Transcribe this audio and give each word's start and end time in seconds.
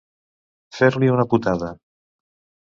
Fer-li 0.77 1.11
una 1.17 1.27
putada. 1.35 1.71